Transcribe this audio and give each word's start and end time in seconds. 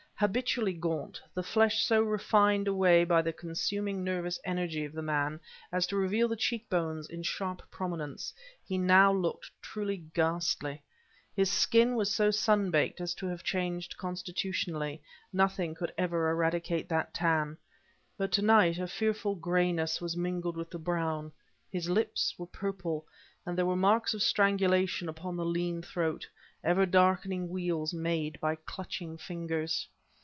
Habitually 0.21 0.73
gaunt, 0.73 1.19
the 1.33 1.41
flesh 1.41 1.81
so 1.83 1.99
refined 2.03 2.67
away 2.67 3.03
by 3.05 3.23
the 3.23 3.33
consuming 3.33 4.03
nervous 4.03 4.39
energy 4.45 4.85
of 4.85 4.93
the 4.93 5.01
man 5.01 5.39
as 5.71 5.87
to 5.87 5.97
reveal 5.97 6.27
the 6.27 6.35
cheekbones 6.35 7.09
in 7.09 7.23
sharp 7.23 7.63
prominence, 7.71 8.31
he 8.63 8.77
now 8.77 9.11
looked 9.11 9.49
truly 9.63 9.97
ghastly. 10.13 10.83
His 11.35 11.49
skin 11.51 11.95
was 11.95 12.13
so 12.13 12.29
sunbaked 12.29 13.01
as 13.01 13.15
to 13.15 13.25
have 13.25 13.41
changed 13.41 13.97
constitutionally; 13.97 15.01
nothing 15.33 15.73
could 15.73 15.91
ever 15.97 16.29
eradicate 16.29 16.87
that 16.89 17.15
tan. 17.15 17.57
But 18.15 18.31
to 18.33 18.43
night 18.43 18.77
a 18.77 18.85
fearful 18.85 19.33
grayness 19.33 19.99
was 20.01 20.15
mingled 20.15 20.55
with 20.55 20.69
the 20.69 20.77
brown, 20.77 21.31
his 21.71 21.89
lips 21.89 22.35
were 22.37 22.45
purple... 22.45 23.07
and 23.43 23.57
there 23.57 23.65
were 23.65 23.75
marks 23.75 24.13
of 24.13 24.21
strangulation 24.21 25.09
upon 25.09 25.35
the 25.35 25.45
lean 25.45 25.81
throat 25.81 26.27
ever 26.63 26.85
darkening 26.85 27.49
weals 27.49 27.91
made 27.91 28.39
by 28.39 28.53
clutching 28.53 29.17
fingers. 29.17 29.87